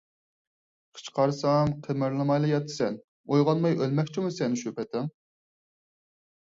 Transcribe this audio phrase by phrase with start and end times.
[0.99, 2.99] قىچقارسام قىمىرلىمايلا ياتىسەن،
[3.33, 5.17] ئويغانماي ئۆلمەكچىمۇ سەن شۇ پېتىڭ؟!